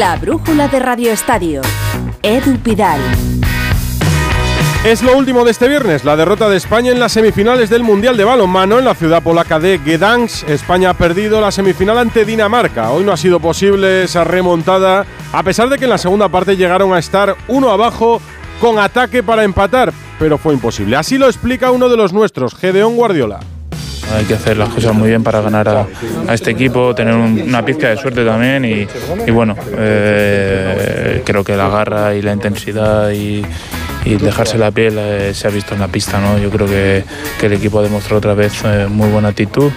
[0.00, 1.60] La brújula de Radio Estadio.
[2.22, 2.98] Edu Pidal.
[4.82, 8.16] Es lo último de este viernes, la derrota de España en las semifinales del Mundial
[8.16, 10.48] de Balonmano en la ciudad polaca de Gdansk.
[10.48, 12.92] España ha perdido la semifinal ante Dinamarca.
[12.92, 16.56] Hoy no ha sido posible esa remontada, a pesar de que en la segunda parte
[16.56, 18.22] llegaron a estar uno abajo
[18.58, 20.96] con ataque para empatar, pero fue imposible.
[20.96, 23.40] Así lo explica uno de los nuestros, Gedeón Guardiola.
[24.12, 25.86] Hay que hacer las cosas muy bien para ganar a,
[26.34, 32.14] este equipo, tener una pizca de suerte también y, bueno, eh, creo que la garra
[32.14, 33.44] y la intensidad y,
[34.04, 36.20] dejarse la piel eh, se ha visto en la pista.
[36.20, 36.38] ¿no?
[36.38, 37.04] Yo creo que,
[37.42, 39.70] el equipo ha demostrado otra vez eh, muy buena actitud.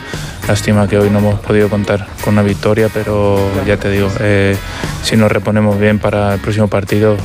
[0.47, 4.09] Lástima que hoy no hemos podido contar con una victoria, pero ya te digo,
[5.03, 7.15] si nos reponemos bien para el próximo partido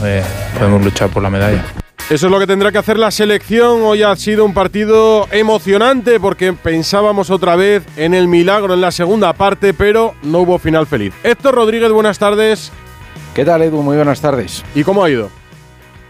[0.56, 1.64] podemos luchar por la medalla.
[2.10, 3.82] Eso es lo que tendrá que hacer la selección.
[3.82, 8.92] Hoy ha sido un partido emocionante porque pensábamos otra vez en el milagro en la
[8.92, 11.12] segunda parte, pero no hubo final feliz.
[11.22, 12.72] Héctor Rodríguez, buenas tardes.
[13.34, 13.82] ¿Qué tal, Edu?
[13.82, 14.64] Muy buenas tardes.
[14.74, 15.28] ¿Y cómo ha ido?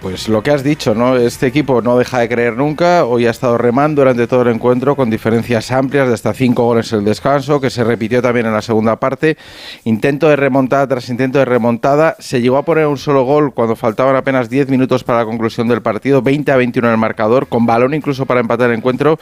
[0.00, 1.16] Pues lo que has dicho, ¿no?
[1.16, 3.04] Este equipo no deja de creer nunca.
[3.04, 6.92] Hoy ha estado remando durante todo el encuentro con diferencias amplias de hasta cinco goles
[6.92, 9.36] en el descanso, que se repitió también en la segunda parte.
[9.82, 12.14] Intento de remontada tras intento de remontada.
[12.20, 15.66] Se llegó a poner un solo gol cuando faltaban apenas 10 minutos para la conclusión
[15.66, 19.18] del partido, 20 a 21 en el marcador, con balón incluso para empatar el encuentro.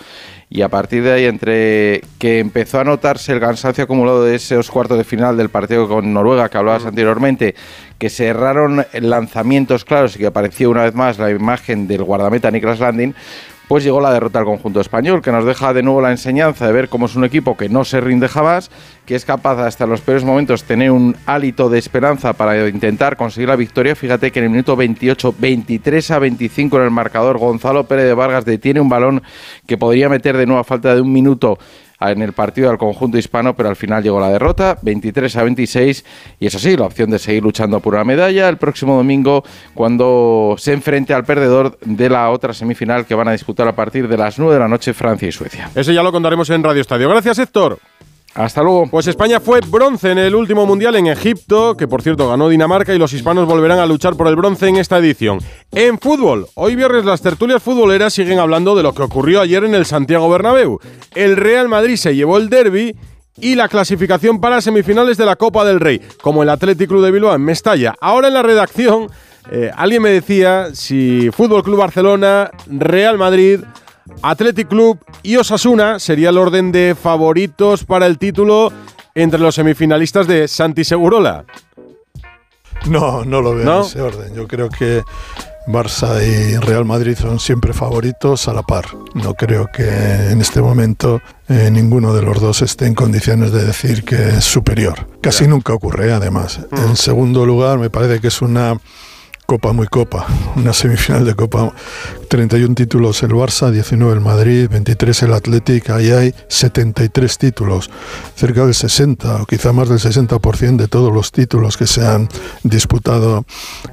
[0.49, 4.71] Y a partir de ahí, entre que empezó a notarse el cansancio acumulado de esos
[4.71, 7.57] cuartos de final del partido con Noruega que hablabas anteriormente,
[7.99, 12.53] que se erraron lanzamientos claros y que apareció una vez más la imagen del guardameta
[12.53, 13.17] Niklas Landin,
[13.69, 16.73] pues llegó la derrota al conjunto español, que nos deja de nuevo la enseñanza de
[16.73, 18.71] ver cómo es un equipo que no se rinde jamás,
[19.05, 23.49] que es capaz hasta los peores momentos tener un hálito de esperanza para intentar conseguir
[23.49, 23.97] la victoria.
[23.97, 28.15] Fíjate que en el minuto 28, 23 a 25 en el marcador, Gonzalo Pérez de
[28.15, 29.23] Vargas detiene un balón
[29.67, 31.59] que podría meter de nuevo a falta de un minuto
[32.01, 36.05] en el partido al conjunto hispano, pero al final llegó la derrota, 23 a 26,
[36.41, 39.45] y eso sí, la opción de seguir luchando por una medalla el próximo domingo
[39.75, 44.09] cuando se enfrente al perdedor de la otra semifinal que van a disputar a partir
[44.09, 45.71] de las 9 de la noche Francia y Suecia.
[45.75, 47.09] Eso ya lo contaremos en Radio Estadio.
[47.09, 47.79] Gracias, Héctor.
[48.37, 48.87] Hasta luego.
[48.91, 52.95] Pues España fue bronce en el último mundial en Egipto, que por cierto ganó Dinamarca
[52.95, 55.39] y los hispanos volverán a luchar por el bronce en esta edición.
[55.73, 59.75] En fútbol, hoy viernes las tertulias futboleras siguen hablando de lo que ocurrió ayer en
[59.75, 60.79] el Santiago Bernabéu.
[61.15, 62.95] El Real Madrid se llevó el derby
[63.39, 67.13] y la clasificación para semifinales de la Copa del Rey, como el Athletic Club de
[67.13, 67.95] Bilbao en Mestalla.
[68.03, 69.09] Ahora en la redacción
[69.51, 73.61] eh, alguien me decía si Fútbol Club Barcelona, Real Madrid
[74.23, 78.73] Athletic Club y Osasuna sería el orden de favoritos para el título
[79.15, 81.45] entre los semifinalistas de Santi Segurola.
[82.87, 84.35] No, no lo veo en ese orden.
[84.35, 85.03] Yo creo que
[85.67, 88.87] Barça y Real Madrid son siempre favoritos a la par.
[89.15, 89.85] No creo que
[90.31, 94.45] en este momento eh, ninguno de los dos esté en condiciones de decir que es
[94.45, 95.09] superior.
[95.21, 96.61] Casi nunca ocurre, además.
[96.71, 98.79] En segundo lugar, me parece que es una
[99.47, 100.27] Copa muy copa,
[100.57, 101.73] una semifinal de Copa,
[102.29, 107.89] 31 títulos el Barça, 19 el Madrid, 23 el Athletic, ahí hay 73 títulos,
[108.35, 112.29] cerca del 60 o quizá más del 60% de todos los títulos que se han
[112.65, 113.45] disputado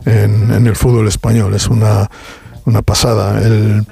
[0.05, 2.09] en, en el fútbol español, es una,
[2.65, 3.39] una pasada.
[3.41, 3.85] El,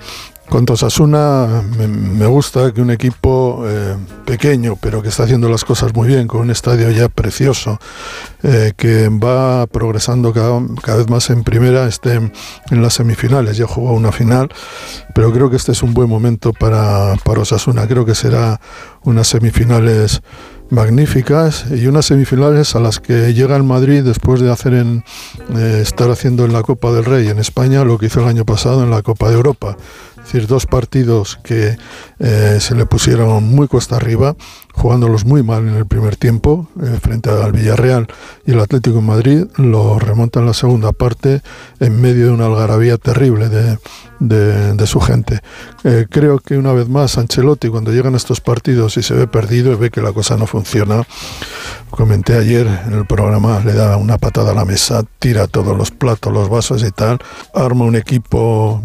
[0.52, 3.96] Cuanto a Osasuna, me, gusta que un equipo eh,
[4.26, 7.80] pequeño, pero que está haciendo las cosas muy bien, con un estadio ya precioso,
[8.44, 10.60] eh, que va progresando cada,
[10.98, 13.56] vez más en primera, esté en las semifinales.
[13.56, 14.50] Ya jugó una final,
[15.16, 17.88] pero creo que este es un buen momento para, para Osasuna.
[17.88, 18.60] Creo que será
[19.06, 20.22] unas semifinales
[20.72, 25.04] magníficas y unas semifinales a las que llega el Madrid después de hacer en,
[25.56, 28.46] eh, estar haciendo en la Copa del Rey en España lo que hizo el año
[28.46, 29.76] pasado en la Copa de Europa
[30.40, 31.78] dos partidos que
[32.20, 34.36] eh, se le pusieron muy cuesta arriba,
[34.74, 38.08] jugándolos muy mal en el primer tiempo, eh, frente al Villarreal
[38.46, 41.42] y el Atlético de Madrid, lo remonta en la segunda parte
[41.80, 43.78] en medio de una algarabía terrible de,
[44.88, 45.42] su gente.
[45.84, 49.72] Eh, creo que una vez más Ancelotti, cuando llegan estos partidos y se ve perdido
[49.72, 51.04] y ve que la cosa no funciona,
[51.90, 55.92] comenté ayer en el programa, le da una patada a la mesa, tira todos los
[55.92, 57.20] platos, los vasos y tal,
[57.54, 58.82] arma un equipo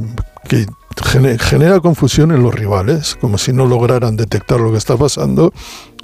[0.48, 0.66] que
[1.04, 5.52] genera confusión en los rivales, como si no lograran detectar lo que está pasando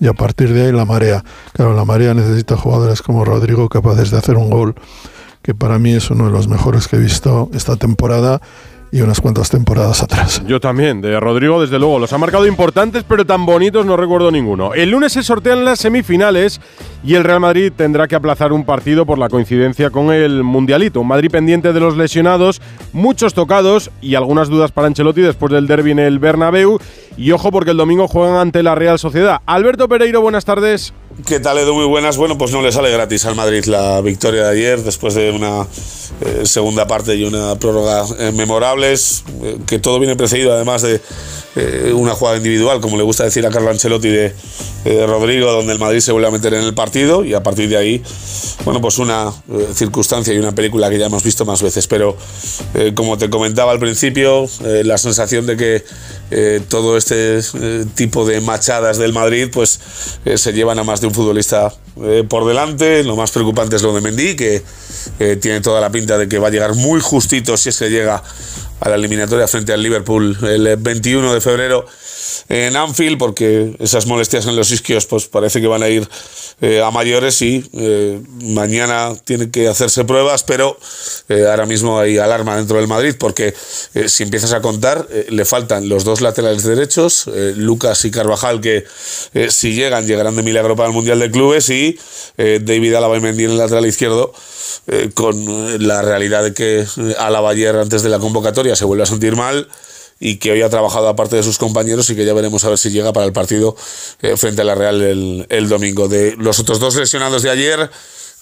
[0.00, 1.24] y a partir de ahí la marea.
[1.52, 4.74] Claro, la marea necesita jugadores como Rodrigo capaces de hacer un gol,
[5.42, 8.40] que para mí es uno de los mejores que he visto esta temporada
[8.92, 10.42] y unas cuantas temporadas atrás.
[10.46, 11.98] Yo también, de Rodrigo, desde luego.
[11.98, 14.74] Los ha marcado importantes, pero tan bonitos no recuerdo ninguno.
[14.74, 16.60] El lunes se sortean las semifinales
[17.02, 21.00] y el Real Madrid tendrá que aplazar un partido por la coincidencia con el Mundialito.
[21.00, 22.60] Un Madrid pendiente de los lesionados,
[22.92, 26.78] muchos tocados y algunas dudas para Ancelotti después del derby en el Bernabéu.
[27.16, 29.40] Y ojo porque el domingo juegan ante la Real Sociedad.
[29.46, 30.92] Alberto Pereiro, buenas tardes.
[31.26, 31.74] ¿Qué tal, Edu?
[31.74, 32.16] Muy buenas.
[32.16, 35.66] Bueno, pues no le sale gratis al Madrid la victoria de ayer, después de una
[36.20, 41.00] eh, segunda parte y una prórroga eh, memorables, eh, que todo viene precedido además de
[41.92, 44.34] una jugada individual, como le gusta decir a Carlo Ancelotti de,
[45.06, 47.76] Rodrigo, donde el Madrid se vuelve a meter en el partido y a partir de
[47.76, 48.02] ahí,
[48.64, 49.30] bueno, pues una
[49.74, 51.86] circunstancia y una película que ya hemos visto más veces.
[51.86, 52.16] Pero
[52.94, 57.40] como te comentaba al principio, la sensación de que todo este
[57.94, 59.78] tipo de machadas del Madrid, pues
[60.34, 61.72] se llevan a más un futbolista
[62.28, 63.04] por delante.
[63.04, 64.62] Lo más preocupante es lo de Mendy, que
[65.40, 68.22] tiene toda la pinta de que va a llegar muy justito si es que llega
[68.80, 71.86] a la eliminatoria frente al Liverpool el 21 de febrero
[72.48, 76.08] en Anfield, porque esas molestias en los isquios pues parece que van a ir
[76.60, 80.78] eh, a mayores y eh, mañana tiene que hacerse pruebas, pero
[81.28, 83.54] eh, ahora mismo hay alarma dentro del Madrid, porque
[84.06, 88.84] si empiezas a contar, le faltan los dos laterales derechos, Lucas y Carvajal, que
[89.48, 91.98] si llegan, llegarán de milagro para el Mundial de Clubes, y
[92.36, 94.32] David Alaba y Mendy en el lateral izquierdo,
[95.14, 96.86] con la realidad de que
[97.18, 99.68] Alaba ayer antes de la convocatoria se vuelve a sentir mal
[100.24, 102.78] y que hoy ha trabajado aparte de sus compañeros y que ya veremos a ver
[102.78, 103.74] si llega para el partido
[104.20, 106.06] eh, frente a la Real el, domingo.
[106.06, 107.90] De los otros dos lesionados de ayer,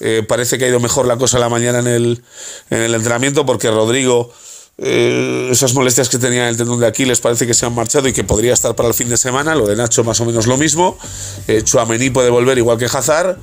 [0.01, 2.23] eh, parece que ha ido mejor la cosa la mañana en el,
[2.69, 4.33] en el entrenamiento porque Rodrigo...
[4.83, 8.09] Eh, esas molestias que tenía en el tendón de Aquiles parece que se han marchado
[8.09, 9.55] y que podría estar para el fin de semana.
[9.55, 10.97] Lo de Nacho más o menos lo mismo.
[11.49, 13.37] Eh, Chuamení puede volver igual que Hazard.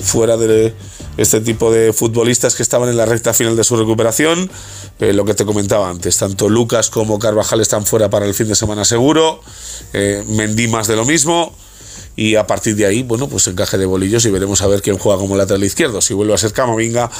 [0.00, 0.74] Fuera de
[1.16, 4.50] este tipo de futbolistas que estaban en la recta final de su recuperación.
[4.98, 8.48] Eh, lo que te comentaba antes, tanto Lucas como Carvajal están fuera para el fin
[8.48, 9.40] de semana seguro.
[9.92, 11.54] Eh, Mendy más de lo mismo.
[12.18, 14.96] Y a partir de ahí, bueno, pues encaje de bolillos y veremos a ver quién
[14.96, 16.00] juega como lateral izquierdo.
[16.00, 17.10] Si vuelve a ser Camavinga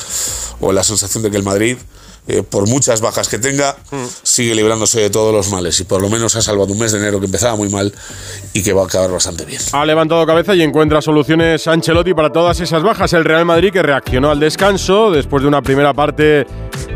[0.60, 1.76] o la sensación de que el Madrid
[2.28, 4.04] eh, por muchas bajas que tenga, mm.
[4.22, 6.98] sigue librándose de todos los males y por lo menos ha salvado un mes de
[6.98, 7.92] enero que empezaba muy mal
[8.52, 9.60] y que va a acabar bastante bien.
[9.72, 13.12] Ha levantado cabeza y encuentra soluciones Ancelotti para todas esas bajas.
[13.12, 16.46] El Real Madrid que reaccionó al descanso después de una primera parte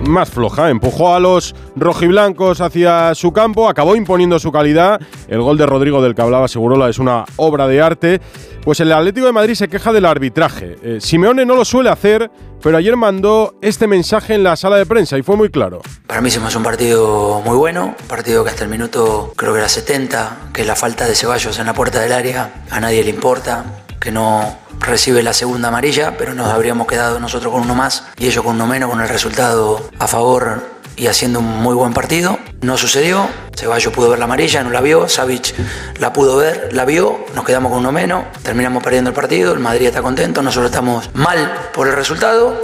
[0.06, 0.70] más floja.
[0.70, 5.00] Empujó a los rojiblancos hacia su campo, acabó imponiendo su calidad.
[5.28, 8.20] El gol de Rodrigo del que hablaba Segurola es una obra de arte.
[8.64, 10.76] Pues el Atlético de Madrid se queja del arbitraje.
[10.82, 12.30] Eh, Simeone no lo suele hacer,
[12.62, 15.80] pero ayer mandó este mensaje en la sala de prensa y fue muy claro.
[16.06, 19.58] Para mí hicimos un partido muy bueno, un partido que hasta el minuto creo que
[19.58, 23.10] era 70, que la falta de Ceballos en la puerta del área a nadie le
[23.10, 23.64] importa,
[24.00, 28.26] que no recibe la segunda amarilla, pero nos habríamos quedado nosotros con uno más y
[28.26, 30.62] ellos con uno menos, con el resultado a favor
[30.96, 32.38] y haciendo un muy buen partido.
[32.62, 33.26] No sucedió,
[33.56, 35.54] Ceballos pudo ver la amarilla, no la vio, Savic
[35.98, 39.60] la pudo ver, la vio, nos quedamos con uno menos, terminamos perdiendo el partido, el
[39.60, 42.60] Madrid está contento, nosotros estamos mal por el resultado.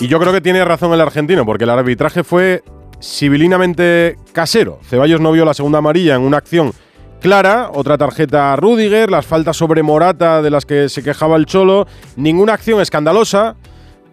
[0.00, 2.64] Y yo creo que tiene razón el argentino, porque el arbitraje fue
[3.00, 4.80] civilinamente casero.
[4.82, 6.72] Ceballos no vio la segunda amarilla en una acción
[7.20, 11.46] clara, otra tarjeta a Rudiger, las faltas sobre Morata de las que se quejaba el
[11.46, 11.86] Cholo,
[12.16, 13.54] ninguna acción escandalosa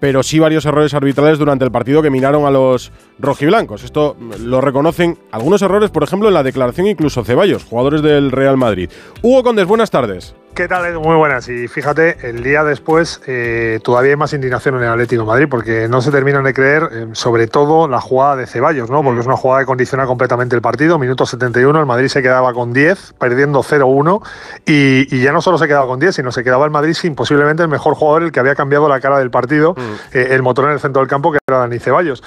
[0.02, 3.84] pero sí varios errores arbitrales durante el partido que minaron a los rojiblancos.
[3.84, 8.58] Esto lo reconocen algunos errores, por ejemplo, en la declaración incluso Ceballos, jugadores del Real
[8.58, 8.90] Madrid.
[9.22, 10.36] Hugo Condes, buenas tardes.
[10.54, 11.48] ¿Qué tal, Muy buenas.
[11.48, 15.48] Y fíjate, el día después eh, todavía hay más indignación en el Atlético de Madrid
[15.50, 19.02] porque no se terminan de creer, eh, sobre todo la jugada de Ceballos, ¿no?
[19.02, 19.22] Porque mm.
[19.22, 21.00] es una jugada que condiciona completamente el partido.
[21.00, 24.22] Minuto 71, el Madrid se quedaba con 10, perdiendo 0-1.
[24.66, 27.64] Y, ya no solo se quedaba con 10, sino se quedaba el Madrid sin posiblemente
[27.64, 30.18] el mejor jugador, el que había cambiado la cara del partido, mm.
[30.18, 32.22] eh, el motor en el centro del campo, que era Dani Ceballos.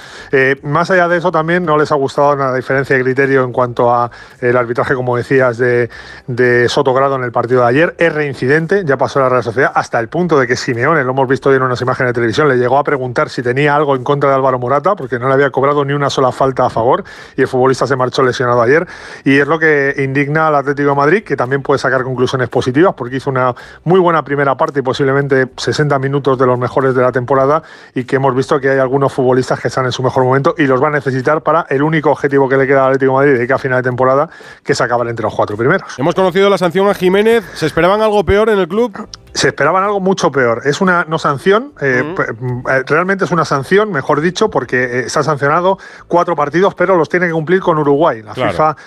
[0.63, 3.93] más allá de eso, también no les ha gustado una diferencia de criterio en cuanto
[3.93, 4.09] a
[4.41, 5.91] el arbitraje, como decías, de,
[6.25, 9.99] de Sotogrado en el partido de ayer reincidente, ya pasó a la Real Sociedad, hasta
[9.99, 12.57] el punto de que Simeone, lo hemos visto hoy en unas imágenes de televisión, le
[12.57, 15.51] llegó a preguntar si tenía algo en contra de Álvaro Morata, porque no le había
[15.51, 17.03] cobrado ni una sola falta a favor,
[17.37, 18.87] y el futbolista se marchó lesionado ayer.
[19.23, 23.17] Y es lo que indigna al Atlético Madrid, que también puede sacar conclusiones positivas, porque
[23.17, 23.53] hizo una
[23.83, 27.61] muy buena primera parte y posiblemente 60 minutos de los mejores de la temporada,
[27.93, 30.63] y que hemos visto que hay algunos futbolistas que están en su mejor momento y
[30.63, 33.47] los va a necesitar para el único objetivo que le queda al Atlético Madrid de
[33.47, 34.29] que a final de temporada,
[34.63, 35.97] que es acabar entre los cuatro primeros.
[35.97, 38.49] Hemos conocido la sanción a Jiménez, ¿se esperaban algo peor?
[38.49, 39.07] en el club?
[39.35, 40.61] Se esperaban algo mucho peor.
[40.63, 45.23] Es una no sanción, eh, eh, realmente es una sanción, mejor dicho, porque eh, está
[45.23, 45.77] sancionado
[46.07, 48.21] cuatro partidos, pero los tiene que cumplir con Uruguay.
[48.21, 48.77] La FIFA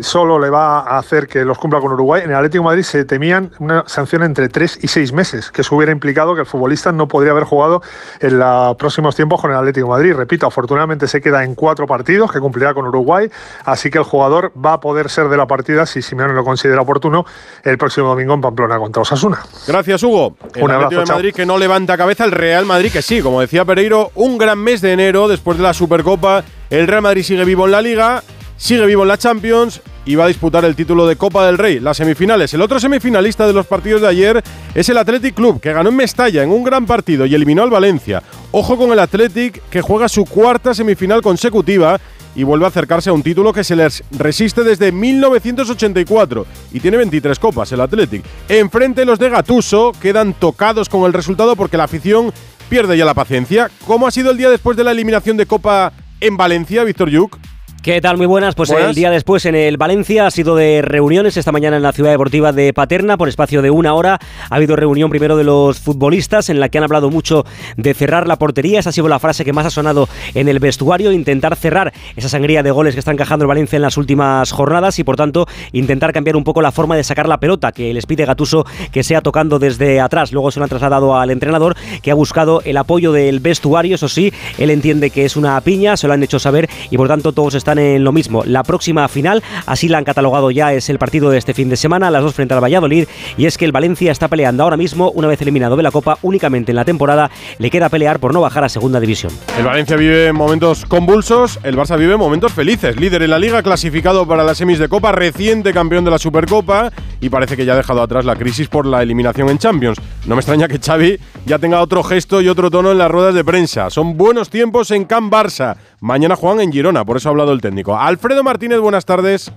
[0.00, 2.22] solo le va a hacer que los cumpla con Uruguay.
[2.24, 5.62] En el Atlético de Madrid se temían una sanción entre tres y seis meses, que
[5.62, 7.82] eso hubiera implicado que el futbolista no podría haber jugado
[8.20, 10.14] en los próximos tiempos con el Atlético de Madrid.
[10.14, 13.28] Repito, afortunadamente se queda en cuatro partidos, que cumplirá con Uruguay,
[13.64, 16.80] así que el jugador va a poder ser de la partida, si Simeone lo considera
[16.80, 17.26] oportuno,
[17.64, 19.47] el próximo domingo en Pamplona contra Osasuna.
[19.66, 20.36] Gracias, Hugo.
[20.54, 23.40] El un abrazo, de Madrid que no levanta cabeza, el Real Madrid que sí, como
[23.40, 26.44] decía Pereiro, un gran mes de enero después de la Supercopa.
[26.70, 28.22] El Real Madrid sigue vivo en la Liga,
[28.56, 31.98] sigue vivo en la Champions iba a disputar el título de Copa del Rey, las
[31.98, 32.54] semifinales.
[32.54, 34.42] El otro semifinalista de los partidos de ayer
[34.74, 37.70] es el Athletic Club, que ganó en Mestalla en un gran partido y eliminó al
[37.70, 38.22] Valencia.
[38.50, 42.00] Ojo con el Athletic, que juega su cuarta semifinal consecutiva
[42.34, 46.96] y vuelve a acercarse a un título que se les resiste desde 1984 y tiene
[46.96, 48.24] 23 copas el Athletic.
[48.48, 52.32] Enfrente los de Gatuso quedan tocados con el resultado porque la afición
[52.68, 53.70] pierde ya la paciencia.
[53.86, 57.38] ¿Cómo ha sido el día después de la eliminación de Copa en Valencia, Víctor Yuk?
[57.82, 58.16] ¿Qué tal?
[58.16, 58.56] Muy buenas.
[58.56, 61.36] Pues el día después en el Valencia ha sido de reuniones.
[61.36, 64.18] Esta mañana en la ciudad deportiva de Paterna, por espacio de una hora,
[64.50, 68.26] ha habido reunión primero de los futbolistas en la que han hablado mucho de cerrar
[68.26, 68.80] la portería.
[68.80, 71.12] Esa ha sido la frase que más ha sonado en el vestuario.
[71.12, 74.98] Intentar cerrar esa sangría de goles que está encajando el Valencia en las últimas jornadas
[74.98, 78.06] y, por tanto, intentar cambiar un poco la forma de sacar la pelota, que les
[78.06, 80.32] pide Gatuso que sea tocando desde atrás.
[80.32, 83.94] Luego se lo han trasladado al entrenador, que ha buscado el apoyo del vestuario.
[83.94, 87.06] Eso sí, él entiende que es una piña, se lo han hecho saber y, por
[87.06, 88.44] tanto, todos están en lo mismo.
[88.46, 91.76] La próxima final, así la han catalogado ya, es el partido de este fin de
[91.76, 95.10] semana, las dos frente al Valladolid, y es que el Valencia está peleando ahora mismo,
[95.10, 98.40] una vez eliminado de la Copa, únicamente en la temporada, le queda pelear por no
[98.40, 99.32] bajar a segunda división.
[99.58, 104.26] El Valencia vive momentos convulsos, el Barça vive momentos felices, líder en la liga, clasificado
[104.26, 107.76] para las semis de Copa, reciente campeón de la Supercopa, y parece que ya ha
[107.76, 109.98] dejado atrás la crisis por la eliminación en Champions.
[110.26, 113.34] No me extraña que Xavi ya tenga otro gesto y otro tono en las ruedas
[113.34, 113.90] de prensa.
[113.90, 115.76] Son buenos tiempos en Can Barça.
[116.00, 117.96] Mañana juegan en Girona, por eso ha hablado el técnico.
[117.96, 119.50] Alfredo Martínez, buenas tardes.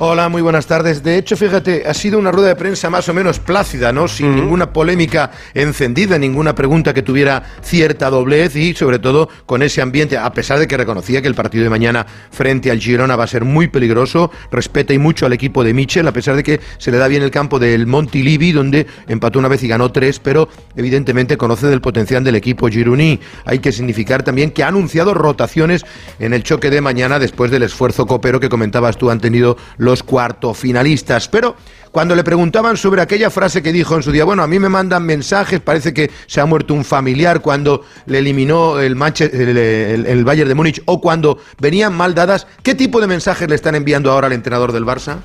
[0.00, 1.04] Hola, muy buenas tardes.
[1.04, 4.08] De hecho, fíjate, ha sido una rueda de prensa más o menos plácida, ¿no?
[4.08, 9.82] Sin ninguna polémica encendida, ninguna pregunta que tuviera cierta doblez y, sobre todo, con ese
[9.82, 13.22] ambiente, a pesar de que reconocía que el partido de mañana frente al Girona va
[13.22, 16.60] a ser muy peligroso, respeta y mucho al equipo de Michel, a pesar de que
[16.78, 20.18] se le da bien el campo del Montilivi, donde empató una vez y ganó tres,
[20.18, 23.20] pero evidentemente conoce del potencial del equipo gironí.
[23.44, 25.86] Hay que significar también que ha anunciado rotaciones
[26.18, 30.02] en el choque de mañana después del esfuerzo copero que comentabas tú han tenido los
[30.02, 31.28] cuartofinalistas.
[31.28, 31.56] Pero
[31.92, 34.68] cuando le preguntaban sobre aquella frase que dijo en su día, bueno, a mí me
[34.68, 40.48] mandan mensajes, parece que se ha muerto un familiar cuando le eliminó el, el, Bayern
[40.48, 44.26] de Múnich o cuando venían mal dadas, ¿qué tipo de mensajes le están enviando ahora
[44.26, 45.18] al entrenador del Barça?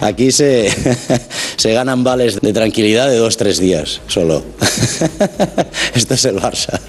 [0.00, 0.68] Aquí se,
[1.56, 4.44] se ganan vales de tranquilidad de dos, tres días solo.
[5.94, 6.80] Esto es el Barça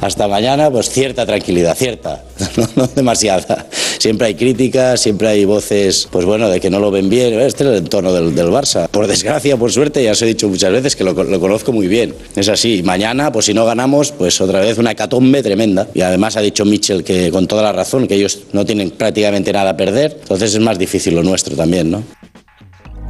[0.00, 2.24] hasta mañana, pues cierta tranquilidad, cierta,
[2.76, 3.66] no, demasiada.
[3.98, 7.38] Siempre hay críticas, siempre hay voces, pues bueno, de que no lo ven bien.
[7.40, 8.88] Este es el entorno del, Barça.
[8.88, 12.14] Por desgracia, por suerte, ya os he dicho muchas veces que lo, conozco muy bien.
[12.34, 12.82] Es así.
[12.82, 15.86] Mañana, pues si no ganamos, pues otra vez una catombe tremenda.
[15.94, 19.52] Y además ha dicho Mitchell que con toda la razón, que ellos no tienen prácticamente
[19.52, 20.16] nada a perder.
[20.22, 22.02] Entonces es más difícil lo nuestro también, ¿no?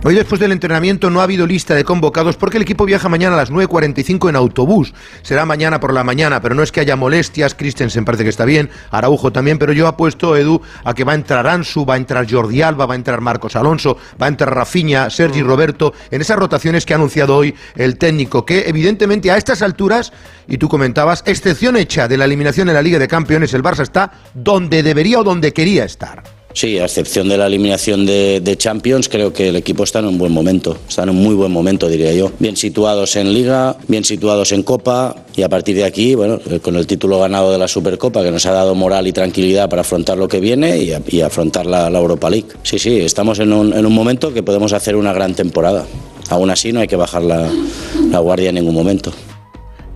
[0.02, 3.34] Hoy después del entrenamiento no ha habido lista de convocados porque el equipo viaja mañana
[3.34, 4.94] a las 9.45 en autobús.
[5.20, 7.54] Será mañana por la mañana, pero no es que haya molestias.
[7.54, 11.16] Christensen parece que está bien, Araujo también, pero yo apuesto, Edu, a que va a
[11.16, 14.54] entrar Ansu, va a entrar Jordi Alba, va a entrar Marcos Alonso, va a entrar
[14.54, 15.46] Rafinha, Sergi mm.
[15.46, 20.14] Roberto, en esas rotaciones que ha anunciado hoy el técnico, que evidentemente a estas alturas,
[20.48, 23.82] y tú comentabas, excepción hecha de la eliminación en la Liga de Campeones, el Barça
[23.82, 26.39] está donde debería o donde quería estar.
[26.52, 30.18] Sí, a excepción de la eliminación de, Champions, creo que el equipo está en un
[30.18, 32.32] buen momento, está en un muy buen momento, diría yo.
[32.40, 36.58] Bien situados en Liga, bien situados en Copa y a partir de aquí, bueno, eh,
[36.58, 39.82] con el título ganado de la Supercopa que nos ha dado moral y tranquilidad para
[39.82, 42.48] afrontar lo que viene y, afrontar la, Europa League.
[42.62, 45.86] Sí, sí, estamos en un, en un momento que podemos hacer una gran temporada.
[46.30, 49.12] Aún así no hay que bajar la guardia en ningún momento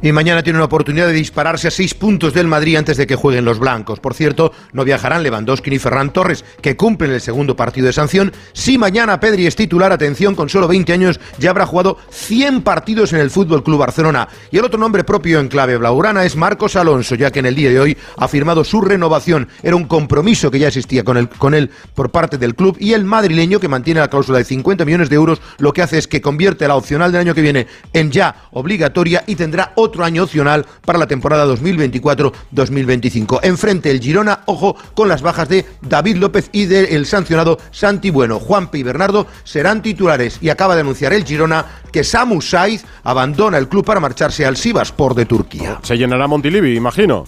[0.04, 3.16] y mañana tiene una oportunidad de dispararse a seis puntos del Madrid antes de que
[3.16, 4.00] jueguen los blancos.
[4.00, 8.30] Por cierto, no viajarán Lewandowski ni Ferran Torres, que cumplen el segundo partido de sanción.
[8.52, 13.14] Si mañana Pedri es titular, atención, con solo 20 años ya habrá jugado 100 partidos
[13.14, 14.28] en el Fútbol Club Barcelona.
[14.50, 17.54] Y el otro nombre propio en clave blaugrana es Marcos Alonso, ya que en el
[17.54, 19.48] día de hoy ha firmado su renovación.
[19.62, 22.92] Era un compromiso que ya existía con él, con él por parte del club y
[22.92, 26.06] el madrileño que mantiene la cláusula de 50 millones de euros, lo que hace es
[26.06, 30.04] que convierte la opcional del año que viene en ya obligatoria y tendrá otro otro
[30.04, 33.40] año opcional para la temporada 2024-2025.
[33.44, 38.40] Enfrente el Girona, ojo con las bajas de David López y del sancionado Santi Bueno.
[38.40, 43.56] Juanpe y Bernardo serán titulares y acaba de anunciar el Girona que Samu Saiz abandona
[43.56, 45.78] el club para marcharse al Sivaspor de Turquía.
[45.82, 47.24] Se llenará Montilivi, imagino.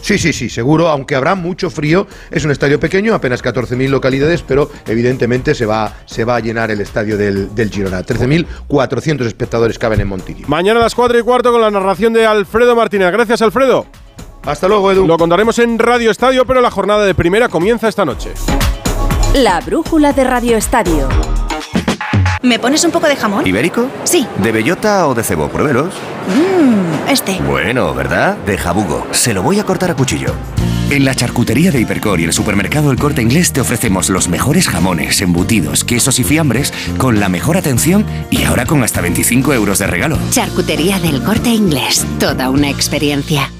[0.00, 2.06] Sí, sí, sí, seguro, aunque habrá mucho frío.
[2.30, 6.70] Es un estadio pequeño, apenas 14.000 localidades, pero evidentemente se va, se va a llenar
[6.70, 8.02] el estadio del, del Girona.
[8.02, 10.46] 13.400 espectadores caben en Montillo.
[10.48, 13.10] Mañana a las 4 y cuarto con la narración de Alfredo Martínez.
[13.10, 13.86] Gracias, Alfredo.
[14.44, 15.06] Hasta luego, Edu.
[15.06, 18.30] Lo contaremos en Radio Estadio, pero la jornada de primera comienza esta noche.
[19.34, 21.08] La brújula de Radio Estadio.
[22.46, 23.44] ¿Me pones un poco de jamón?
[23.44, 23.88] ¿Ibérico?
[24.04, 24.24] Sí.
[24.40, 25.48] ¿De bellota o de cebo?
[25.48, 25.92] Pruébelos.
[26.28, 27.40] Mmm, este.
[27.40, 28.36] Bueno, ¿verdad?
[28.46, 29.04] De jabugo.
[29.10, 30.32] Se lo voy a cortar a cuchillo.
[30.88, 34.68] En la charcutería de Hipercor y el supermercado El Corte Inglés te ofrecemos los mejores
[34.68, 39.80] jamones, embutidos, quesos y fiambres con la mejor atención y ahora con hasta 25 euros
[39.80, 40.16] de regalo.
[40.30, 42.06] Charcutería del Corte Inglés.
[42.20, 43.50] Toda una experiencia.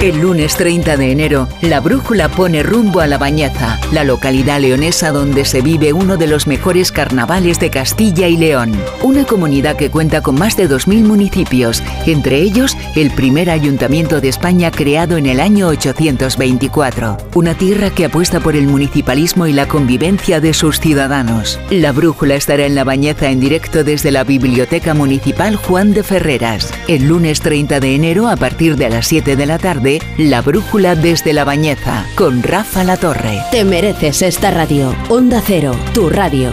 [0.00, 5.12] El lunes 30 de enero, la brújula pone rumbo a La Bañeza, la localidad leonesa
[5.12, 8.74] donde se vive uno de los mejores carnavales de Castilla y León.
[9.02, 14.28] Una comunidad que cuenta con más de 2.000 municipios, entre ellos el primer ayuntamiento de
[14.28, 17.16] España creado en el año 824.
[17.34, 21.58] Una tierra que apuesta por el municipalismo y la convivencia de sus ciudadanos.
[21.70, 26.74] La brújula estará en La Bañeza en directo desde la Biblioteca Municipal Juan de Ferreras.
[26.88, 30.94] El lunes 30 de enero, a partir de las 7 de la tarde, La Brújula
[30.94, 33.40] desde La Bañeza, con Rafa La Torre.
[33.50, 34.94] Te mereces esta radio.
[35.08, 36.52] Onda Cero, tu radio.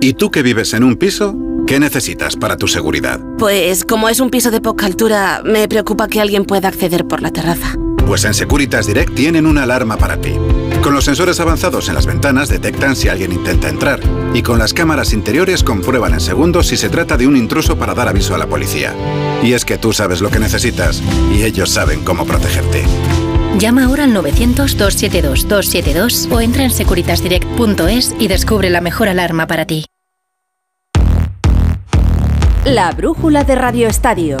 [0.00, 1.36] ¿Y tú que vives en un piso?
[1.66, 3.20] ¿Qué necesitas para tu seguridad?
[3.38, 7.22] Pues como es un piso de poca altura, me preocupa que alguien pueda acceder por
[7.22, 7.76] la terraza.
[8.06, 10.34] Pues en Securitas Direct tienen una alarma para ti.
[10.82, 14.00] Con los sensores avanzados en las ventanas detectan si alguien intenta entrar
[14.34, 17.94] y con las cámaras interiores comprueban en segundos si se trata de un intruso para
[17.94, 18.92] dar aviso a la policía.
[19.42, 22.84] Y es que tú sabes lo que necesitas y ellos saben cómo protegerte.
[23.58, 29.84] Llama ahora al 900-272-272 o entra en securitasdirect.es y descubre la mejor alarma para ti.
[32.64, 34.38] La brújula de Radio Estadio.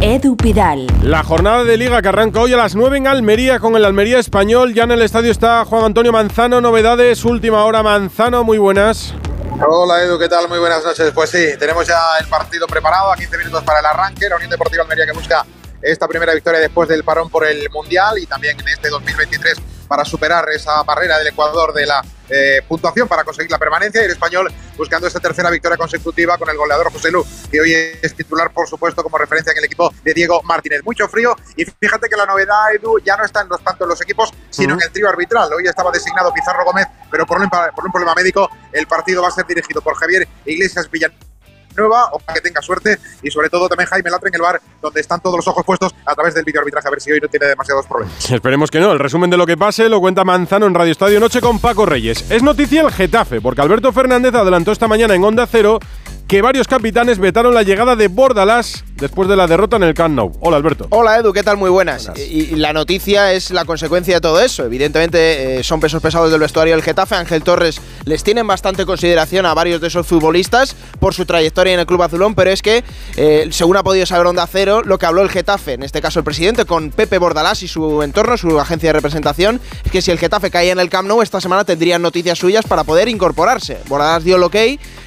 [0.00, 0.86] Edu Pidal.
[1.02, 4.18] La jornada de liga que arranca hoy a las 9 en Almería con el Almería
[4.18, 4.74] español.
[4.74, 6.60] Ya en el estadio está Juan Antonio Manzano.
[6.60, 9.14] Novedades, última hora Manzano, muy buenas.
[9.60, 10.48] Hola Edu, ¿qué tal?
[10.48, 11.12] Muy buenas noches.
[11.14, 14.28] Pues sí, tenemos ya el partido preparado a 15 minutos para el arranque.
[14.28, 15.46] La Unión Deportiva Almería que busca
[15.80, 19.54] esta primera victoria después del parón por el Mundial y también en este 2023
[19.86, 24.06] para superar esa barrera del Ecuador de la eh, puntuación para conseguir la permanencia y
[24.06, 28.14] el español buscando esa tercera victoria consecutiva con el goleador José Lu, que hoy es
[28.14, 30.82] titular, por supuesto, como referencia en el equipo de Diego Martínez.
[30.84, 33.90] Mucho frío y fíjate que la novedad, Edu, ya no está en los, tanto en
[33.90, 35.52] los equipos, sino en el trío arbitral.
[35.52, 39.28] Hoy estaba designado Pizarro Gómez, pero por un, por un problema médico el partido va
[39.28, 41.33] a ser dirigido por Javier Iglesias Villanueva
[41.76, 45.00] nueva, ojalá que tenga suerte y sobre todo también Jaime Latre en el bar donde
[45.00, 47.46] están todos los ojos puestos a través del arbitraje a ver si hoy no tiene
[47.46, 48.30] demasiados problemas.
[48.30, 51.20] Esperemos que no, el resumen de lo que pase lo cuenta Manzano en Radio Estadio
[51.20, 52.30] Noche con Paco Reyes.
[52.30, 55.80] Es noticia el Getafe, porque Alberto Fernández adelantó esta mañana en Onda Cero
[56.26, 60.14] que varios capitanes vetaron la llegada de Bordalás después de la derrota en el Camp
[60.14, 60.32] Nou.
[60.40, 60.86] Hola, Alberto.
[60.90, 61.58] Hola, Edu, ¿qué tal?
[61.58, 62.10] Muy buenas.
[62.16, 64.64] Y, la noticia es la consecuencia de todo eso.
[64.64, 67.14] Evidentemente, eh, son pesos pesados del vestuario del Getafe.
[67.14, 71.80] Ángel Torres les tienen bastante consideración a varios de esos futbolistas por su trayectoria en
[71.80, 72.84] el Club Azulón, pero es que,
[73.16, 76.20] eh, según ha podido saber Onda Cero, lo que habló el Getafe, en este caso
[76.20, 80.10] el presidente, con Pepe Bordalás y su entorno, su agencia de representación, es que si
[80.10, 83.78] el Getafe caía en el Camp Nou, esta semana tendrían noticias suyas para poder incorporarse.
[83.88, 84.56] Bordalás dio el ok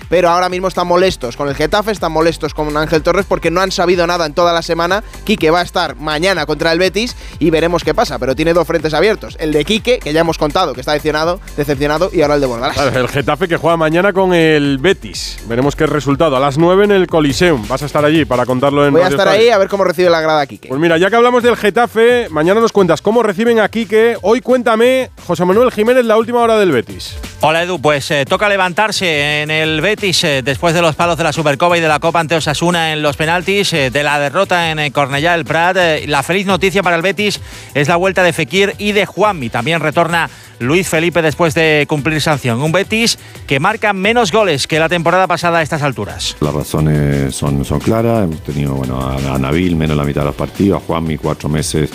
[0.10, 3.62] pero ahora mismo están molestos con el Getafe, están molestos con Ángel Torres porque no
[3.62, 5.04] han sabido nada en toda la semana.
[5.24, 8.67] Quique va a estar mañana contra el Betis y veremos qué pasa, pero tiene dos
[8.67, 9.38] frentes abiertos.
[9.39, 12.48] El de Quique, que ya hemos contado que está decepcionado, decepcionado y ahora el de
[12.48, 12.78] Bordalás.
[12.96, 15.39] el Getafe que juega mañana con el Betis.
[15.48, 16.36] Veremos qué resultado.
[16.36, 17.67] A las 9 en el Coliseum.
[17.67, 20.10] Vas a estar allí para contarlo en Voy a estar ahí a ver cómo recibe
[20.10, 20.70] la grada Quique.
[20.70, 24.17] Pues mira, ya que hablamos del Getafe, mañana nos cuentas cómo reciben a Quique.
[24.22, 27.17] Hoy cuéntame, José Manuel Jiménez, la última hora del Betis.
[27.41, 31.24] Hola Edu, pues eh, toca levantarse en el Betis eh, después de los palos de
[31.24, 34.70] la Supercopa y de la Copa ante Osasuna en los penaltis, eh, de la derrota
[34.70, 35.76] en Cornellá del Prat.
[36.06, 37.42] la feliz noticia para el Betis
[37.74, 39.50] es la vuelta de Fekir y de Juanmi.
[39.50, 40.30] También retorna
[40.60, 42.62] Luis Felipe después de cumplir sanción.
[42.62, 46.38] Un Betis que marca menos goles que la temporada pasada a estas alturas.
[46.42, 48.24] Las razones son, son claras.
[48.24, 51.90] Hemos tenido bueno, a, Nabil menos la mitad de los partidos, a Juanmi cuatro meses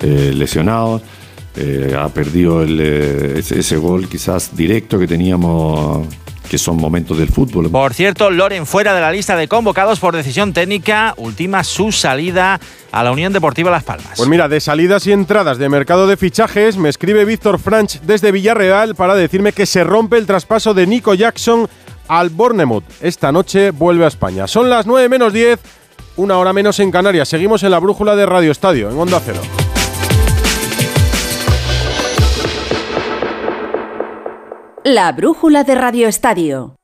[0.00, 1.02] lesionados.
[1.56, 6.04] Eh, ha perdido eh, ese, gol quizás directo que teníamos
[6.48, 7.70] que son momentos del fútbol.
[7.70, 12.60] Por cierto, Loren fuera de la lista de convocados por decisión técnica, última su salida
[12.92, 14.12] a la Unión Deportiva Las Palmas.
[14.16, 18.32] Pues mira, de salidas y entradas de mercado de fichajes, me escribe Víctor Franch desde
[18.32, 21.68] Villarreal para decirme que se rompe el traspaso de Nico Jackson
[22.08, 22.84] al Bournemouth.
[23.00, 24.46] Esta noche vuelve a España.
[24.46, 25.58] Son las 9 menos 10,
[26.16, 27.28] una hora menos en Canarias.
[27.28, 29.40] Seguimos en la brújula de Radio Estadio, en Onda Cero.
[34.86, 36.76] La brújula de Radio Estadio.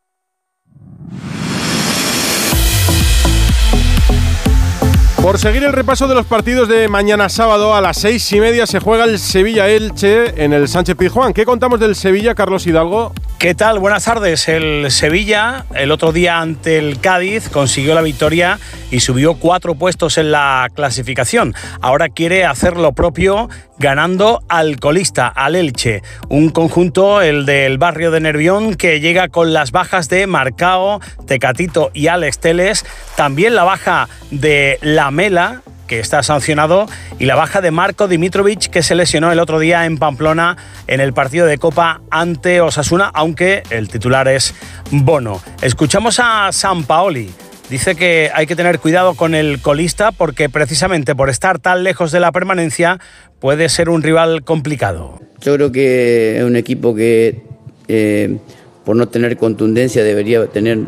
[5.21, 8.67] Por seguir el repaso de los partidos de mañana sábado a las seis y media
[8.67, 11.35] se juega el Sevilla-Elche en el Sánchez Pizjuán.
[11.35, 13.13] ¿Qué contamos del Sevilla, Carlos Hidalgo?
[13.41, 13.79] ¿Qué tal?
[13.79, 14.49] Buenas tardes.
[14.49, 18.59] El Sevilla, el otro día ante el Cádiz, consiguió la victoria
[18.91, 21.55] y subió cuatro puestos en la clasificación.
[21.81, 23.49] Ahora quiere hacer lo propio
[23.79, 26.03] ganando al colista, al Elche.
[26.29, 31.91] Un conjunto, el del barrio de Nervión, que llega con las bajas de Marcao, Tecatito
[31.95, 32.85] y Alex Teles.
[33.17, 36.87] También la baja de La Mela, que está sancionado,
[37.19, 41.01] y la baja de Marco Dimitrovic, que se lesionó el otro día en Pamplona en
[41.01, 44.55] el partido de Copa ante Osasuna, aunque el titular es
[44.93, 45.43] Bono.
[45.63, 47.29] Escuchamos a San Paoli.
[47.69, 52.13] Dice que hay que tener cuidado con el colista porque precisamente por estar tan lejos
[52.13, 53.01] de la permanencia
[53.41, 55.19] puede ser un rival complicado.
[55.41, 57.43] Yo creo que es un equipo que
[57.89, 58.37] eh,
[58.85, 60.79] por no tener contundencia debería tener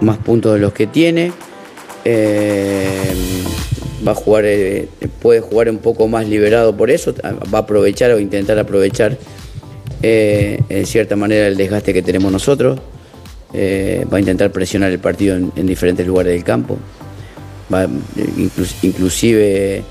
[0.00, 1.32] más puntos de los que tiene.
[2.04, 3.14] Eh,
[4.06, 4.88] va a jugar, eh,
[5.20, 9.16] puede jugar un poco más liberado por eso, va a aprovechar o intentar aprovechar
[10.02, 12.78] eh, en cierta manera el desgaste que tenemos nosotros,
[13.52, 16.78] eh, va a intentar presionar el partido en, diferentes lugares del campo,
[18.82, 19.82] inclusive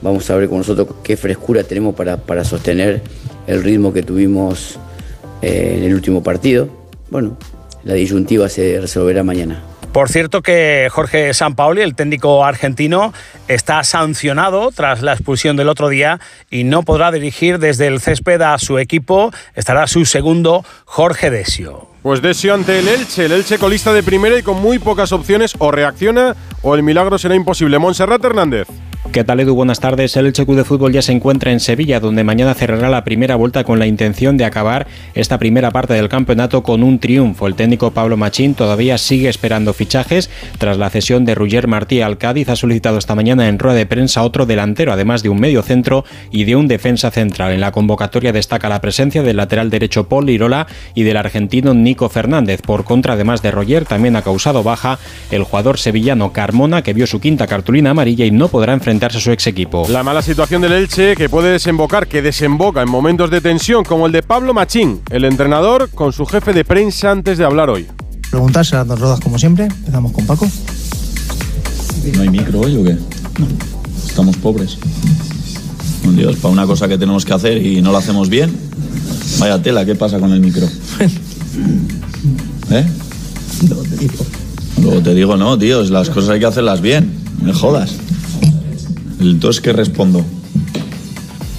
[0.00, 3.02] vamos a ver con nosotros qué frescura tenemos para, para sostener
[3.46, 4.78] el ritmo que tuvimos
[5.42, 6.68] en el último partido.
[7.10, 7.36] Bueno,
[7.84, 9.62] la disyuntiva se resolverá mañana.
[9.92, 13.12] Por cierto que Jorge Sampaoli, el técnico argentino,
[13.48, 16.20] está sancionado tras la expulsión del otro día
[16.50, 19.32] y no podrá dirigir desde el césped a su equipo.
[19.54, 21.88] Estará su segundo, Jorge Desio.
[22.02, 25.54] Pues Desio ante el Elche, el Elche colista de primera y con muy pocas opciones,
[25.58, 27.78] o reacciona o el milagro será imposible.
[27.78, 28.68] Monserrat Hernández.
[29.12, 29.54] ¿Qué tal Edu?
[29.54, 30.14] Buenas tardes.
[30.18, 33.64] El Elche de Fútbol ya se encuentra en Sevilla, donde mañana cerrará la primera vuelta
[33.64, 37.46] con la intención de acabar esta primera parte del campeonato con un triunfo.
[37.46, 40.28] El técnico Pablo Machín todavía sigue esperando fichajes.
[40.58, 43.86] Tras la cesión de Ruger Martí al Cádiz, ha solicitado esta mañana en rueda de
[43.86, 47.52] prensa otro delantero, además de un medio centro y de un defensa central.
[47.52, 52.10] En la convocatoria destaca la presencia del lateral derecho Paul Lirola y del argentino Nico
[52.10, 52.60] Fernández.
[52.60, 54.98] Por contra, además de Roger, también ha causado baja
[55.30, 59.20] el jugador sevillano Carmona, que vio su quinta cartulina amarilla y no podrá enfrentar a
[59.20, 59.86] su ex equipo.
[59.88, 64.06] La mala situación del Elche que puede desembocar, que desemboca en momentos de tensión, como
[64.06, 67.86] el de Pablo Machín, el entrenador, con su jefe de prensa antes de hablar hoy.
[68.30, 69.66] Preguntarse las dos rodas como siempre.
[69.66, 70.48] Empezamos con Paco.
[72.14, 72.94] ¿No hay micro hoy o qué?
[73.38, 73.46] No.
[74.06, 74.78] Estamos pobres.
[76.14, 78.54] Dios, para una cosa que tenemos que hacer y no lo hacemos bien.
[79.38, 80.66] Vaya tela, ¿qué pasa con el micro?
[82.70, 82.86] ¿Eh?
[83.68, 84.14] Luego te digo.
[84.82, 87.12] Luego te digo, no, tío, las cosas hay que hacerlas bien.
[87.42, 87.94] Me jodas.
[89.20, 90.24] Entonces, ¿qué respondo?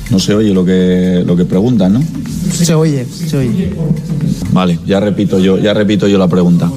[0.09, 2.01] No se oye lo que, lo que preguntan, ¿no?
[2.51, 3.73] Se oye, se oye.
[4.51, 6.71] Vale, ya repito yo, ya repito yo la pregunta.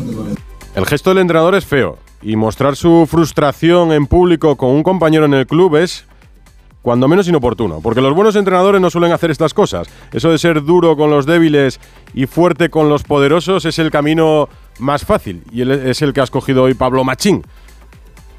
[0.74, 5.24] El gesto del entrenador es feo y mostrar su frustración en público con un compañero
[5.24, 6.04] en el club es
[6.82, 9.88] cuando menos inoportuno, porque los buenos entrenadores no suelen hacer estas cosas.
[10.12, 11.78] Eso de ser duro con los débiles
[12.12, 16.24] y fuerte con los poderosos es el camino más fácil y es el que ha
[16.24, 17.44] escogido hoy Pablo Machín.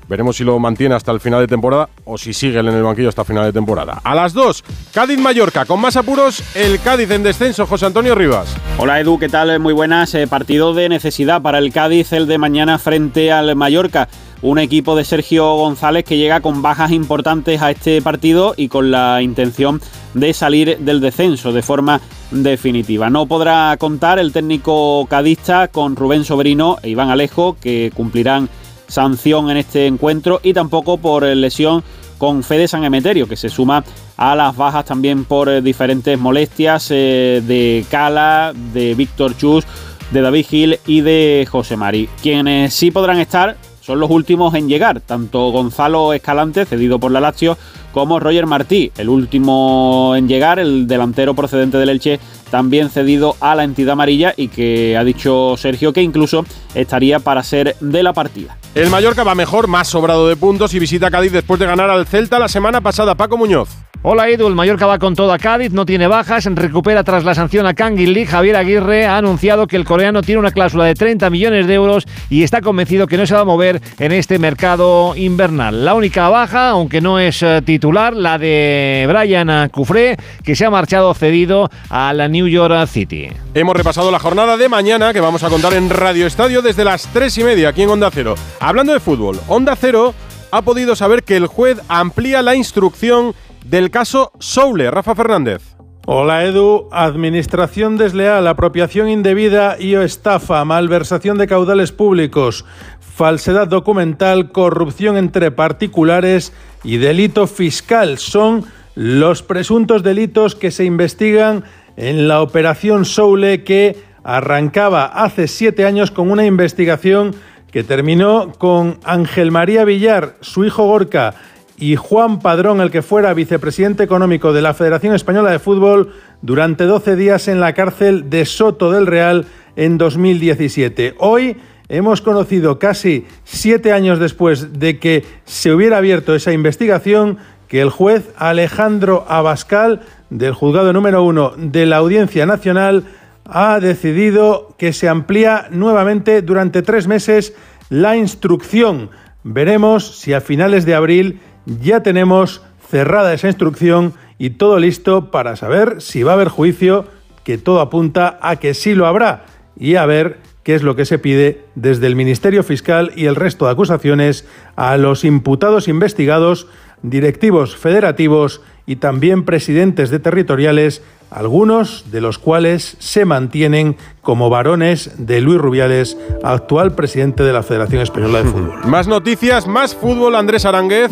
[0.08, 3.10] Veremos si lo mantiene hasta el final de temporada o si sigue en el banquillo
[3.10, 4.02] hasta final de temporada.
[4.04, 4.64] A las 2,
[4.94, 5.66] Cádiz-Mallorca.
[5.66, 7.66] Con más apuros, el Cádiz en descenso.
[7.66, 8.56] José Antonio Rivas.
[8.78, 9.60] Hola Edu, ¿qué tal?
[9.60, 10.14] Muy buenas.
[10.16, 14.10] Eh, partido de necesidad para el Cádiz, el de mañana frente al Mallorca.
[14.42, 18.92] Un equipo de Sergio González que llega con bajas importantes a este partido y con
[18.92, 19.80] la intención
[20.14, 23.10] de salir del descenso de forma definitiva.
[23.10, 28.50] No podrá contar el técnico cadista con Rubén Sobrino e Iván Alejo, que cumplirán
[28.88, 31.84] sanción en este encuentro y tampoco por eh, lesión
[32.18, 33.84] con Fede San Emeterio, que se suma
[34.18, 39.66] a las bajas también por eh, diferentes molestias eh, de Cala, de Víctor Chus,
[40.12, 42.08] de David Gil y de José Mari.
[42.22, 47.20] Quienes sí podrán estar son los últimos en llegar, tanto Gonzalo Escalante, cedido por la
[47.20, 47.58] Lazio,
[47.92, 52.20] como Roger Martí, el último en llegar, el delantero procedente del Elche,
[52.50, 57.44] también cedido a la entidad amarilla y que ha dicho Sergio que incluso estaría para
[57.44, 58.58] ser de la partida.
[58.76, 62.08] El Mallorca va mejor, más sobrado de puntos y visita Cádiz después de ganar al
[62.08, 63.14] Celta la semana pasada.
[63.14, 63.70] Paco Muñoz.
[64.06, 67.34] Hola Edu, el Mallorca va con todo a Cádiz, no tiene bajas, recupera tras la
[67.36, 68.26] sanción a Kang Lee.
[68.26, 72.06] Javier Aguirre ha anunciado que el coreano tiene una cláusula de 30 millones de euros
[72.30, 75.86] y está convencido que no se va a mover en este mercado invernal.
[75.86, 80.70] La única baja, aunque no es eh, titular, la de Brian Cufré, que se ha
[80.70, 83.30] marchado cedido a la New York City.
[83.54, 87.08] Hemos repasado la jornada de mañana que vamos a contar en Radio Estadio desde las
[87.14, 88.36] 3 y media aquí en Onda Cero.
[88.66, 90.14] Hablando de fútbol, Onda Cero
[90.52, 93.34] ha podido saber que el juez amplía la instrucción
[93.66, 94.90] del caso Soule.
[94.90, 95.76] Rafa Fernández.
[96.06, 102.64] Hola Edu, administración desleal, apropiación indebida y o estafa, malversación de caudales públicos,
[103.02, 106.54] falsedad documental, corrupción entre particulares
[106.86, 108.64] y delito fiscal son
[108.96, 111.66] los presuntos delitos que se investigan
[111.98, 117.36] en la operación Soule que arrancaba hace siete años con una investigación
[117.74, 121.34] que terminó con Ángel María Villar, su hijo Gorka,
[121.76, 126.84] y Juan Padrón, el que fuera vicepresidente económico de la Federación Española de Fútbol, durante
[126.84, 131.16] 12 días en la cárcel de Soto del Real en 2017.
[131.18, 131.58] Hoy
[131.90, 137.90] hemos conocido casi siete años después de que se hubiera abierto esa investigación que el
[137.90, 143.06] juez Alejandro Abascal del juzgado número uno de la Audiencia Nacional
[143.46, 147.54] ha decidido que se amplía nuevamente durante tres meses
[147.90, 149.10] la instrucción.
[149.44, 155.56] Veremos si a finales de abril ya tenemos cerrada esa instrucción y todo listo para
[155.56, 157.06] saber si va a haber juicio,
[157.44, 159.46] que todo apunta a que sí lo habrá,
[159.78, 163.36] y a ver qué es lo que se pide desde el Ministerio Fiscal y el
[163.36, 166.68] resto de acusaciones a los imputados investigados,
[167.02, 171.04] directivos federativos y también presidentes de territoriales,
[171.34, 177.64] algunos de los cuales se mantienen como varones de Luis Rubiales, actual presidente de la
[177.64, 178.86] Federación Española de Fútbol.
[178.86, 181.12] Más noticias, más fútbol, Andrés Aránguez.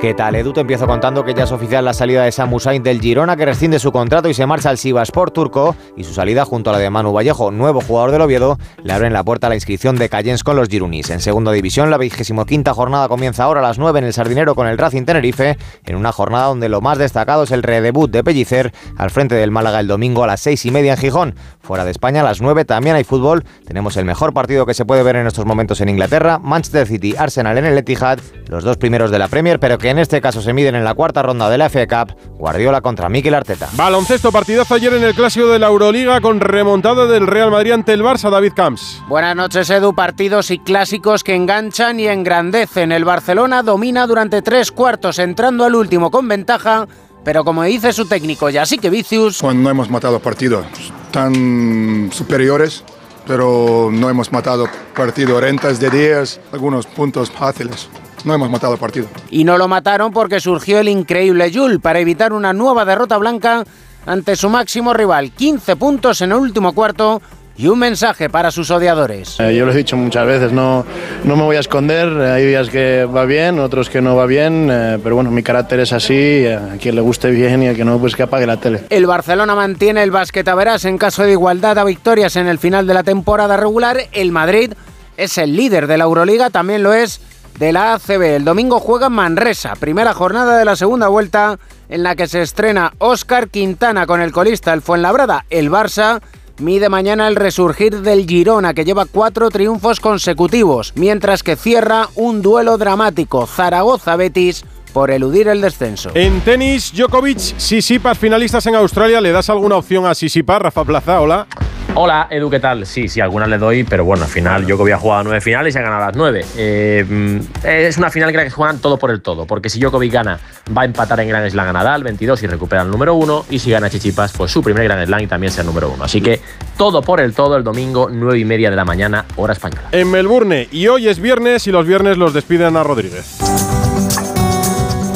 [0.00, 0.54] ¿Qué tal, Edu?
[0.54, 3.44] Te empiezo contando que ya es oficial la salida de Samu Sain del Girona, que
[3.44, 5.76] rescinde su contrato y se marcha al Sivaspor turco.
[5.94, 9.12] Y su salida junto a la de Manu Vallejo, nuevo jugador del Oviedo, le abren
[9.12, 11.10] la puerta a la inscripción de Cayens con los Girunis.
[11.10, 14.54] En segunda división, la vigésimo quinta jornada comienza ahora a las 9 en el Sardinero
[14.54, 18.24] con el Racing Tenerife, en una jornada donde lo más destacado es el redebut de
[18.24, 21.34] Pellicer al frente del Málaga el domingo a las 6 y media en Gijón.
[21.60, 23.44] Fuera de España, a las 9 también hay fútbol.
[23.66, 27.14] Tenemos el mejor partido que se puede ver en estos momentos en Inglaterra, Manchester City,
[27.18, 30.40] Arsenal en el Etihad, los dos primeros de la Premier, pero que en este caso
[30.40, 33.68] se miden en la cuarta ronda de la FA Cup, Guardiola contra Mikel Arteta.
[33.74, 37.92] Baloncesto partidazo ayer en el clásico de la Euroliga con remontada del Real Madrid ante
[37.92, 39.02] el Barça, David Camps.
[39.08, 39.92] Buenas noches, Edu.
[39.92, 42.92] Partidos y clásicos que enganchan y engrandecen.
[42.92, 46.86] El Barcelona domina durante tres cuartos, entrando al último con ventaja.
[47.24, 49.40] Pero como dice su técnico, ya sí que Vicius.
[49.40, 50.64] Cuando no hemos matado partidos
[51.10, 52.84] tan superiores,
[53.26, 57.88] pero no hemos matado partido rentas de 10, algunos puntos fáciles
[58.24, 59.06] no hemos matado el partido.
[59.30, 63.64] Y no lo mataron porque surgió el increíble Yul para evitar una nueva derrota blanca
[64.06, 65.32] ante su máximo rival.
[65.32, 67.20] 15 puntos en el último cuarto
[67.56, 69.38] y un mensaje para sus odiadores.
[69.38, 70.86] Eh, yo lo he dicho muchas veces, no,
[71.24, 74.68] no me voy a esconder, hay días que va bien, otros que no va bien,
[74.70, 77.86] eh, pero bueno, mi carácter es así, a quien le guste bien y a quien
[77.86, 78.84] no, pues que apague la tele.
[78.88, 82.94] El Barcelona mantiene el basquetaveras en caso de igualdad a victorias en el final de
[82.94, 84.72] la temporada regular, el Madrid
[85.18, 87.20] es el líder de la Euroliga, también lo es
[87.58, 88.22] de la ACB.
[88.22, 91.58] El domingo juega Manresa, primera jornada de la segunda vuelta
[91.88, 95.44] en la que se estrena Óscar Quintana con el colista el Fuenlabrada.
[95.50, 96.20] El Barça
[96.58, 102.42] mide mañana el resurgir del Girona, que lleva cuatro triunfos consecutivos, mientras que cierra un
[102.42, 106.10] duelo dramático Zaragoza-Betis por eludir el descenso.
[106.14, 109.20] En tenis, Djokovic, Sisipas finalistas en Australia.
[109.20, 111.20] ¿Le das alguna opción a Sisipas, Rafa Plaza?
[111.20, 111.46] Hola.
[111.94, 112.86] Hola, Edu, ¿qué tal?
[112.86, 115.74] Sí, sí, algunas le doy, pero bueno, al final yo que había jugado nueve finales
[115.74, 116.44] y ha ganado las nueve.
[116.56, 120.38] Eh, mm, es una final que juegan todo por el todo, porque si Djokovic gana,
[120.76, 123.58] va a empatar en Gran Slam a Nadal, 22 y recupera el número uno, y
[123.58, 126.04] si gana Chichipas, pues su primer Gran Slam y también sea el número uno.
[126.04, 126.40] Así que
[126.76, 129.88] todo por el todo el domingo, nueve y media de la mañana, hora española.
[129.90, 133.38] En Melbourne, y hoy es viernes y los viernes los despiden a Rodríguez.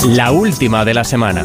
[0.08, 1.44] La última de la semana.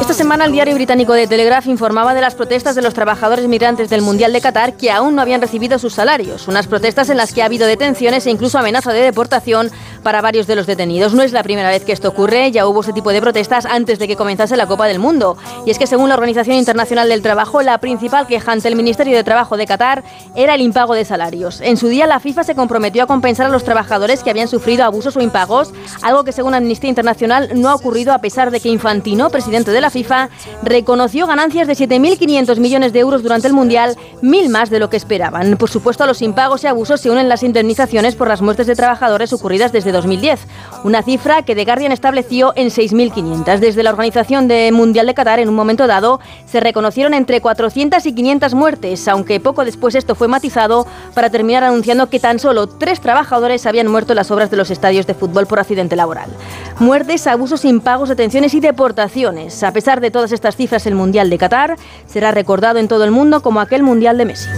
[0.00, 3.88] Esta semana el diario británico de Telegraph informaba de las protestas de los trabajadores migrantes
[3.88, 6.46] del Mundial de Qatar que aún no habían recibido sus salarios.
[6.46, 9.70] Unas protestas en las que ha habido detenciones e incluso amenaza de deportación
[10.02, 11.14] para varios de los detenidos.
[11.14, 13.98] No es la primera vez que esto ocurre, ya hubo ese tipo de protestas antes
[13.98, 15.36] de que comenzase la Copa del Mundo.
[15.64, 19.16] Y es que según la Organización Internacional del Trabajo, la principal queja ante el Ministerio
[19.16, 20.02] de Trabajo de Qatar
[20.34, 21.60] era el impago de salarios.
[21.60, 24.84] En su día la FIFA se comprometió a compensar a los trabajadores que habían sufrido
[24.84, 28.68] abusos o impagos, algo que según Amnistía Internacional no ha ocurrido a pesar de que
[28.68, 30.28] Infantino, presidente de la FIFA,
[30.62, 34.96] reconoció ganancias de 7.500 millones de euros durante el Mundial, mil más de lo que
[34.96, 35.56] esperaban.
[35.56, 38.74] Por supuesto, a los impagos y abusos se unen las indemnizaciones por las muertes de
[38.74, 40.40] trabajadores ocurridas desde 2010,
[40.84, 43.58] una cifra que The Guardian estableció en 6.500.
[43.58, 48.04] Desde la Organización de Mundial de Qatar, en un momento dado, se reconocieron entre 400
[48.06, 52.66] y 500 muertes, aunque poco después esto fue matizado para terminar anunciando que tan solo
[52.66, 56.30] tres trabajadores habían muerto en las obras de los estadios de fútbol por accidente laboral.
[56.78, 59.62] Muertes, abusos, impagos detenciones y deportaciones.
[59.62, 63.10] A pesar de todas estas cifras, el Mundial de Qatar será recordado en todo el
[63.10, 64.48] mundo como aquel Mundial de Messi.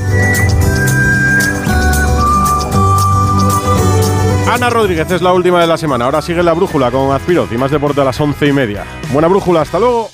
[4.50, 6.04] Ana Rodríguez es la última de la semana.
[6.04, 8.84] Ahora sigue la brújula con Azpiroz y más deporte a las once y media.
[9.10, 10.10] Buena brújula, hasta luego.